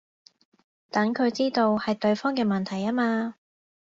[0.89, 3.35] 等佢知道係對方嘅問題吖嘛